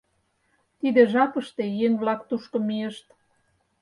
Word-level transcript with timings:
Тиде 0.79 1.01
жапыште 1.13 1.63
еҥ-влак 1.85 2.21
тушко 2.29 2.57
мийышт. 2.67 3.07